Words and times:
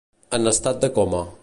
En 0.37 0.51
estat 0.53 0.81
de 0.87 0.91
coma. 0.97 1.25